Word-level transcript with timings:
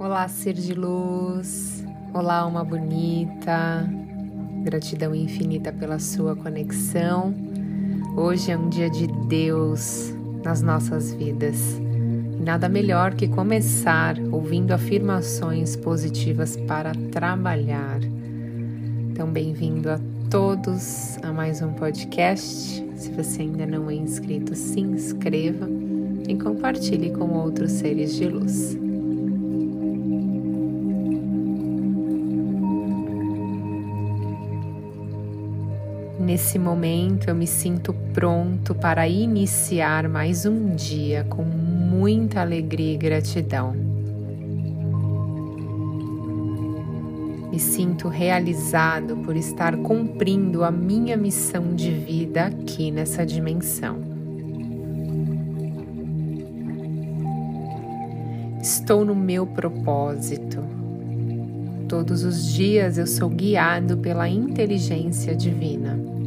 Olá, 0.00 0.28
ser 0.28 0.52
de 0.52 0.74
luz. 0.74 1.84
Olá, 2.14 2.36
alma 2.36 2.62
bonita. 2.62 3.84
Gratidão 4.62 5.12
infinita 5.12 5.72
pela 5.72 5.98
sua 5.98 6.36
conexão. 6.36 7.34
Hoje 8.16 8.52
é 8.52 8.56
um 8.56 8.68
dia 8.68 8.88
de 8.88 9.08
Deus 9.26 10.14
nas 10.44 10.62
nossas 10.62 11.12
vidas. 11.12 11.80
E 12.38 12.40
nada 12.44 12.68
melhor 12.68 13.14
que 13.14 13.26
começar 13.26 14.16
ouvindo 14.30 14.70
afirmações 14.70 15.74
positivas 15.74 16.56
para 16.56 16.92
trabalhar. 17.10 17.98
Então, 19.10 19.28
bem-vindo 19.28 19.90
a 19.90 19.98
todos 20.30 21.18
a 21.24 21.32
mais 21.32 21.60
um 21.60 21.72
podcast. 21.72 22.84
Se 22.94 23.10
você 23.10 23.42
ainda 23.42 23.66
não 23.66 23.90
é 23.90 23.94
inscrito, 23.94 24.54
se 24.54 24.78
inscreva 24.78 25.68
e 26.28 26.36
compartilhe 26.36 27.10
com 27.10 27.30
outros 27.30 27.72
seres 27.72 28.14
de 28.14 28.28
luz. 28.28 28.87
Nesse 36.28 36.58
momento 36.58 37.30
eu 37.30 37.34
me 37.34 37.46
sinto 37.46 37.94
pronto 38.12 38.74
para 38.74 39.08
iniciar 39.08 40.06
mais 40.10 40.44
um 40.44 40.76
dia 40.76 41.24
com 41.24 41.42
muita 41.42 42.42
alegria 42.42 42.92
e 42.92 42.98
gratidão. 42.98 43.72
Me 47.50 47.58
sinto 47.58 48.08
realizado 48.08 49.16
por 49.16 49.36
estar 49.36 49.74
cumprindo 49.78 50.64
a 50.64 50.70
minha 50.70 51.16
missão 51.16 51.74
de 51.74 51.90
vida 51.92 52.44
aqui 52.44 52.90
nessa 52.90 53.24
dimensão. 53.24 53.96
Estou 58.60 59.02
no 59.02 59.14
meu 59.14 59.46
propósito. 59.46 60.62
Todos 61.88 62.22
os 62.22 62.52
dias 62.52 62.98
eu 62.98 63.06
sou 63.06 63.30
guiado 63.30 63.96
pela 63.96 64.28
inteligência 64.28 65.34
divina. 65.34 66.17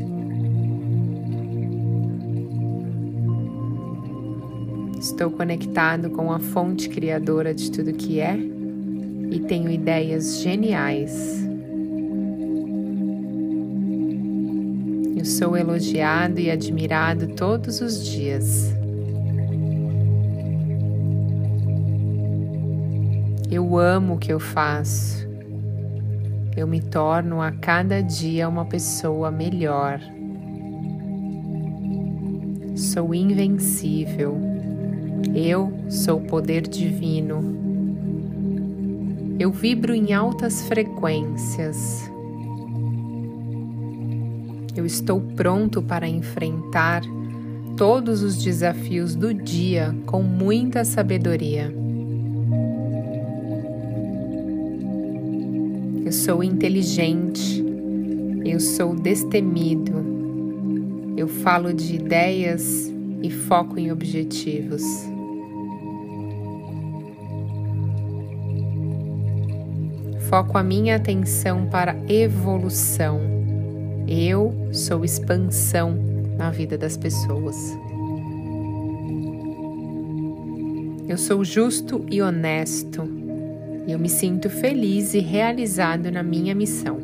Estou 5.01 5.31
conectado 5.31 6.11
com 6.11 6.31
a 6.31 6.37
fonte 6.37 6.87
criadora 6.87 7.55
de 7.55 7.71
tudo 7.71 7.91
que 7.91 8.19
é 8.19 8.37
e 9.31 9.39
tenho 9.39 9.67
ideias 9.67 10.39
geniais. 10.43 11.43
Eu 15.17 15.25
sou 15.25 15.57
elogiado 15.57 16.39
e 16.39 16.51
admirado 16.51 17.29
todos 17.29 17.81
os 17.81 18.05
dias. 18.05 18.75
Eu 23.49 23.79
amo 23.79 24.13
o 24.13 24.19
que 24.19 24.31
eu 24.31 24.39
faço. 24.39 25.27
Eu 26.55 26.67
me 26.67 26.79
torno 26.79 27.41
a 27.41 27.51
cada 27.51 28.03
dia 28.03 28.47
uma 28.47 28.65
pessoa 28.65 29.31
melhor. 29.31 29.99
Sou 32.75 33.15
invencível. 33.15 34.50
Eu 35.33 35.71
sou 35.89 36.21
poder 36.21 36.67
divino. 36.67 37.61
Eu 39.39 39.51
vibro 39.51 39.93
em 39.93 40.13
altas 40.13 40.61
frequências. 40.67 42.09
Eu 44.75 44.85
estou 44.85 45.19
pronto 45.19 45.81
para 45.81 46.07
enfrentar 46.07 47.01
todos 47.75 48.21
os 48.21 48.41
desafios 48.41 49.15
do 49.15 49.33
dia 49.33 49.95
com 50.05 50.21
muita 50.21 50.85
sabedoria. 50.85 51.73
Eu 56.05 56.11
sou 56.11 56.43
inteligente, 56.43 57.63
eu 58.45 58.59
sou 58.59 58.93
destemido, 58.95 59.93
eu 61.17 61.27
falo 61.27 61.73
de 61.73 61.95
ideias 61.95 62.91
e 63.23 63.29
foco 63.29 63.79
em 63.79 63.91
objetivos. 63.91 65.10
Foco 70.31 70.57
a 70.57 70.63
minha 70.63 70.95
atenção 70.95 71.65
para 71.65 71.93
evolução. 72.07 73.19
Eu 74.07 74.69
sou 74.71 75.03
expansão 75.03 75.93
na 76.37 76.49
vida 76.49 76.77
das 76.77 76.95
pessoas. 76.95 77.57
Eu 81.05 81.17
sou 81.17 81.43
justo 81.43 82.05
e 82.09 82.21
honesto 82.21 83.01
eu 83.85 83.99
me 83.99 84.07
sinto 84.07 84.49
feliz 84.49 85.13
e 85.13 85.19
realizado 85.19 86.09
na 86.09 86.23
minha 86.23 86.55
missão. 86.55 86.97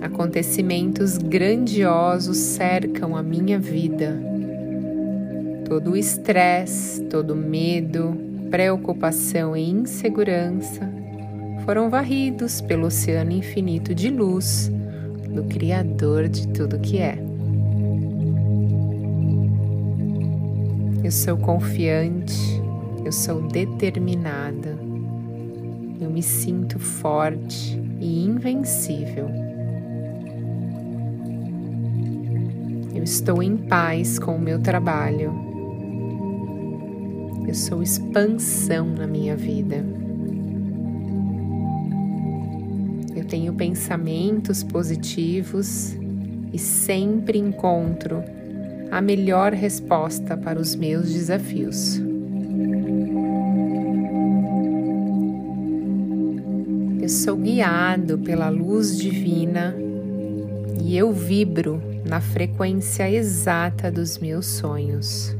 Acontecimentos 0.00 1.18
grandiosos 1.18 2.38
cercam 2.38 3.14
a 3.14 3.22
minha 3.22 3.58
vida. 3.58 4.18
Todo 5.68 5.90
o 5.90 5.96
estresse, 5.98 7.02
todo 7.04 7.32
o 7.32 7.36
medo, 7.36 8.23
preocupação 8.54 9.56
e 9.56 9.68
insegurança 9.68 10.88
foram 11.64 11.90
varridos 11.90 12.60
pelo 12.60 12.86
oceano 12.86 13.32
infinito 13.32 13.92
de 13.92 14.08
luz 14.08 14.70
do 15.28 15.42
Criador 15.42 16.28
de 16.28 16.46
tudo 16.46 16.78
que 16.78 16.98
é. 16.98 17.18
Eu 21.02 21.10
sou 21.10 21.36
confiante, 21.36 22.62
eu 23.04 23.10
sou 23.10 23.42
determinada, 23.48 24.78
eu 26.00 26.08
me 26.08 26.22
sinto 26.22 26.78
forte 26.78 27.76
e 28.00 28.24
invencível. 28.24 29.28
Eu 32.94 33.02
estou 33.02 33.42
em 33.42 33.56
paz 33.56 34.16
com 34.16 34.36
o 34.36 34.40
meu 34.40 34.60
trabalho 34.60 35.53
eu 37.46 37.54
sou 37.54 37.82
expansão 37.82 38.86
na 38.86 39.06
minha 39.06 39.36
vida. 39.36 39.84
Eu 43.14 43.24
tenho 43.24 43.52
pensamentos 43.54 44.62
positivos 44.62 45.96
e 46.52 46.58
sempre 46.58 47.38
encontro 47.38 48.22
a 48.90 49.00
melhor 49.00 49.52
resposta 49.52 50.36
para 50.36 50.58
os 50.58 50.74
meus 50.74 51.12
desafios. 51.12 52.00
Eu 57.00 57.08
sou 57.08 57.36
guiado 57.36 58.18
pela 58.18 58.48
luz 58.48 58.96
divina 58.96 59.76
e 60.82 60.96
eu 60.96 61.12
vibro 61.12 61.82
na 62.08 62.20
frequência 62.20 63.10
exata 63.10 63.90
dos 63.90 64.18
meus 64.18 64.46
sonhos. 64.46 65.36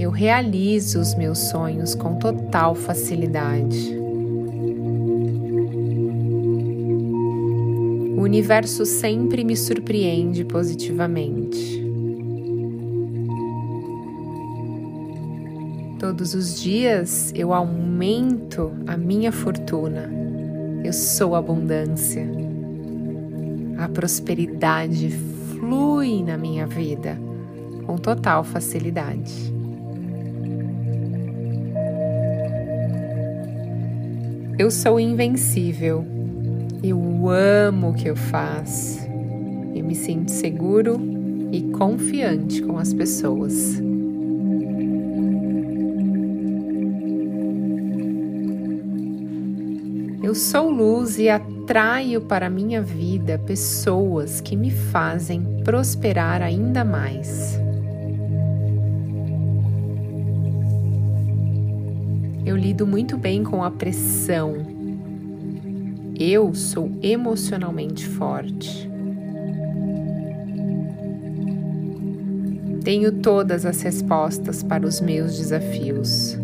Eu 0.00 0.08
realizo 0.10 0.98
os 0.98 1.14
meus 1.14 1.38
sonhos 1.38 1.94
com 1.94 2.14
total 2.14 2.74
facilidade. 2.74 3.94
O 8.16 8.22
universo 8.22 8.86
sempre 8.86 9.44
me 9.44 9.54
surpreende 9.54 10.42
positivamente. 10.42 11.84
Todos 15.98 16.32
os 16.32 16.58
dias 16.58 17.30
eu 17.34 17.52
aumento 17.52 18.72
a 18.86 18.96
minha 18.96 19.30
fortuna. 19.30 20.10
Eu 20.82 20.94
sou 20.94 21.34
abundância. 21.34 22.26
A 23.76 23.86
prosperidade 23.86 25.10
flui 25.10 26.22
na 26.22 26.38
minha 26.38 26.66
vida 26.66 27.20
com 27.84 27.98
total 27.98 28.42
facilidade. 28.42 29.59
Eu 34.60 34.70
sou 34.70 35.00
invencível. 35.00 36.04
Eu 36.82 37.30
amo 37.30 37.92
o 37.92 37.94
que 37.94 38.10
eu 38.10 38.14
faço. 38.14 39.00
Eu 39.74 39.82
me 39.82 39.94
sinto 39.94 40.30
seguro 40.30 41.00
e 41.50 41.62
confiante 41.70 42.60
com 42.60 42.76
as 42.76 42.92
pessoas. 42.92 43.80
Eu 50.22 50.34
sou 50.34 50.68
luz 50.68 51.18
e 51.18 51.30
atraio 51.30 52.20
para 52.20 52.50
minha 52.50 52.82
vida 52.82 53.38
pessoas 53.38 54.42
que 54.42 54.54
me 54.54 54.70
fazem 54.70 55.42
prosperar 55.64 56.42
ainda 56.42 56.84
mais. 56.84 57.58
Eu 62.44 62.56
lido 62.56 62.86
muito 62.86 63.18
bem 63.18 63.44
com 63.44 63.62
a 63.62 63.70
pressão. 63.70 64.54
Eu 66.18 66.54
sou 66.54 66.90
emocionalmente 67.02 68.06
forte. 68.06 68.90
Tenho 72.82 73.12
todas 73.12 73.66
as 73.66 73.82
respostas 73.82 74.62
para 74.62 74.86
os 74.86 75.00
meus 75.00 75.36
desafios. 75.36 76.38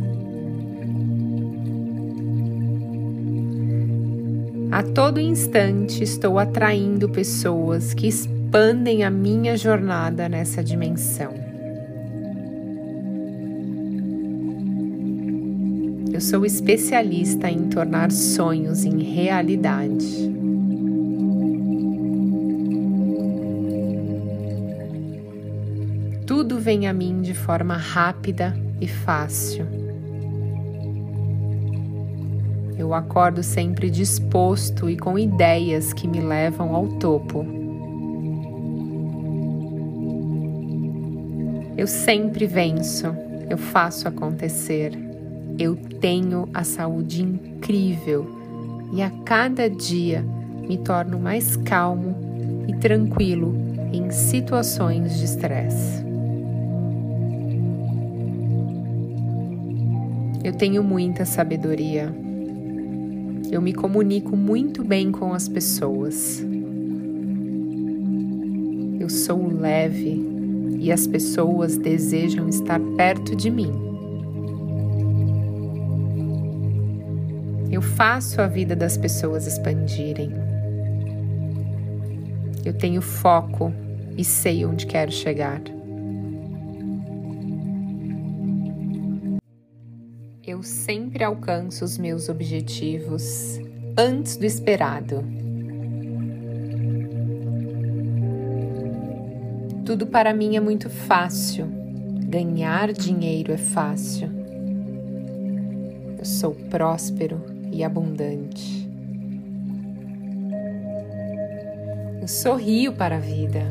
A 4.71 4.83
todo 4.83 5.19
instante 5.19 6.05
estou 6.05 6.39
atraindo 6.39 7.09
pessoas 7.09 7.95
que 7.95 8.07
expandem 8.07 9.03
a 9.03 9.11
minha 9.11 9.57
jornada 9.57 10.29
nessa 10.29 10.63
dimensão. 10.63 11.46
Eu 16.17 16.21
sou 16.23 16.47
especialista 16.47 17.51
em 17.51 17.69
tornar 17.69 18.11
sonhos 18.11 18.87
em 18.87 19.03
realidade. 19.03 20.33
Tudo 26.27 26.59
vem 26.59 26.89
a 26.89 26.93
mim 26.95 27.21
de 27.21 27.35
forma 27.35 27.77
rápida 27.77 28.57
e 28.81 28.89
fácil. 28.89 29.67
Eu 32.79 32.95
acordo 32.95 33.43
sempre 33.43 33.91
disposto 33.91 34.89
e 34.89 34.97
com 34.97 35.19
ideias 35.19 35.93
que 35.93 36.09
me 36.09 36.23
levam 36.23 36.75
ao 36.75 36.89
topo. 36.97 37.45
Eu 41.77 41.87
sempre 41.87 42.47
venço, 42.47 43.15
eu 43.51 43.59
faço 43.59 44.09
acontecer. 44.09 45.06
Eu 45.59 45.77
tenho 45.77 46.49
a 46.53 46.65
saúde 46.65 47.23
incrível 47.23 48.27
e 48.93 49.03
a 49.03 49.11
cada 49.25 49.69
dia 49.69 50.25
me 50.69 50.79
torno 50.79 51.19
mais 51.19 51.57
calmo 51.57 52.65
e 52.69 52.75
tranquilo 52.75 53.55
em 53.93 54.11
situações 54.11 55.19
de 55.19 55.25
estresse. 55.25 56.05
Eu 60.45 60.53
tenho 60.53 60.83
muita 60.85 61.25
sabedoria 61.25 62.27
eu 63.51 63.63
me 63.63 63.73
comunico 63.73 64.37
muito 64.37 64.83
bem 64.83 65.13
com 65.13 65.33
as 65.33 65.49
pessoas. 65.49 66.45
Eu 68.99 69.09
sou 69.09 69.47
leve 69.47 70.21
e 70.81 70.91
as 70.91 71.07
pessoas 71.07 71.77
desejam 71.77 72.49
estar 72.49 72.81
perto 72.97 73.37
de 73.37 73.49
mim. 73.49 73.86
Eu 77.71 77.83
faço 77.83 78.41
a 78.41 78.47
vida 78.47 78.75
das 78.75 78.97
pessoas 78.97 79.47
expandirem. 79.47 80.33
Eu 82.65 82.73
tenho 82.73 83.03
foco 83.03 83.73
e 84.17 84.25
sei 84.25 84.65
onde 84.65 84.87
quero 84.87 85.13
chegar. 85.13 85.61
eu 90.57 90.63
sempre 90.63 91.23
alcanço 91.23 91.85
os 91.85 91.99
meus 91.99 92.31
objetivos 92.31 93.61
antes 93.99 94.39
do 94.39 94.47
esperado. 94.47 95.23
Tudo 99.85 100.07
para 100.07 100.33
mim 100.33 100.57
é 100.57 100.61
muito 100.61 100.89
fácil. 100.89 101.67
Ganhar 102.27 102.93
dinheiro 102.93 103.53
é 103.53 103.59
fácil. 103.59 104.31
Eu 106.19 106.25
sou 106.25 106.55
próspero 106.71 107.56
e 107.73 107.85
abundante. 107.85 108.89
Eu 112.21 112.29
sorrio 112.29 112.93
para 112.93 113.17
a 113.17 113.21
vida. 113.21 113.63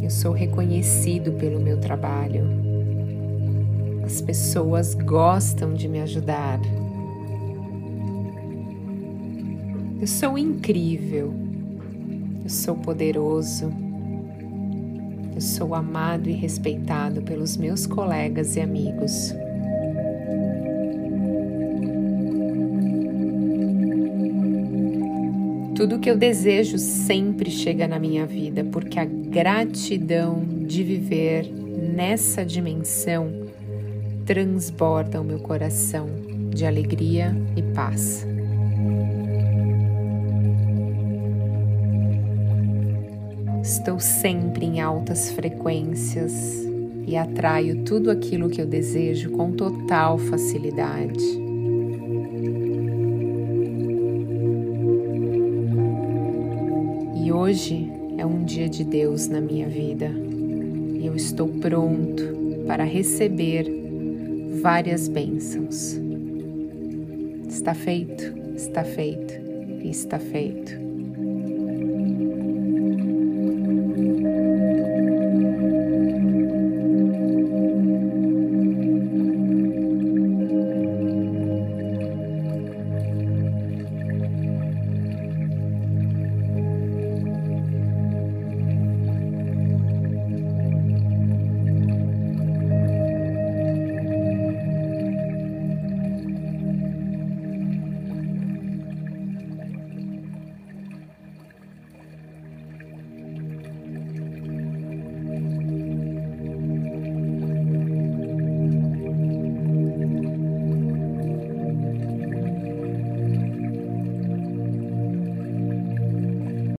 Eu 0.00 0.10
sou 0.10 0.32
reconhecido 0.32 1.32
pelo 1.32 1.60
meu 1.60 1.78
trabalho. 1.80 2.44
As 4.04 4.20
pessoas 4.20 4.94
gostam 4.94 5.74
de 5.74 5.88
me 5.88 6.00
ajudar. 6.00 6.60
Eu 10.00 10.06
sou 10.06 10.38
incrível. 10.38 11.34
Eu 12.44 12.48
sou 12.48 12.76
poderoso. 12.76 13.72
Eu 15.34 15.40
sou 15.40 15.74
amado 15.74 16.30
e 16.30 16.32
respeitado 16.32 17.22
pelos 17.22 17.56
meus 17.56 17.86
colegas 17.86 18.56
e 18.56 18.60
amigos. 18.60 19.34
Tudo 25.78 26.00
que 26.00 26.10
eu 26.10 26.16
desejo 26.16 26.76
sempre 26.76 27.52
chega 27.52 27.86
na 27.86 28.00
minha 28.00 28.26
vida, 28.26 28.64
porque 28.64 28.98
a 28.98 29.04
gratidão 29.04 30.42
de 30.66 30.82
viver 30.82 31.48
nessa 31.52 32.44
dimensão 32.44 33.30
transborda 34.26 35.20
o 35.20 35.24
meu 35.24 35.38
coração 35.38 36.08
de 36.52 36.66
alegria 36.66 37.32
e 37.54 37.62
paz. 37.62 38.26
Estou 43.62 44.00
sempre 44.00 44.66
em 44.66 44.80
altas 44.80 45.30
frequências 45.30 46.32
e 47.06 47.16
atraio 47.16 47.84
tudo 47.84 48.10
aquilo 48.10 48.50
que 48.50 48.60
eu 48.60 48.66
desejo 48.66 49.30
com 49.30 49.52
total 49.52 50.18
facilidade. 50.18 51.47
Hoje 57.48 57.90
é 58.18 58.26
um 58.26 58.44
dia 58.44 58.68
de 58.68 58.84
Deus 58.84 59.26
na 59.26 59.40
minha 59.40 59.66
vida 59.66 60.10
e 61.00 61.06
eu 61.06 61.16
estou 61.16 61.48
pronto 61.48 62.22
para 62.66 62.84
receber 62.84 63.64
várias 64.60 65.08
bênçãos. 65.08 65.98
Está 67.48 67.72
feito, 67.72 68.22
está 68.54 68.84
feito 68.84 69.32
e 69.82 69.88
está 69.88 70.18
feito. 70.18 70.87